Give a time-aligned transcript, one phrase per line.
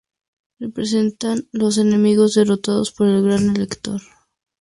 [0.57, 4.01] Representan los enemigos derrotados por el gran elector.